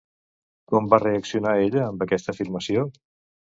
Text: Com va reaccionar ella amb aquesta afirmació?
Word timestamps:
Com 0.71 0.87
va 0.93 1.01
reaccionar 1.03 1.55
ella 1.67 1.87
amb 1.91 2.09
aquesta 2.09 2.37
afirmació? 2.37 2.91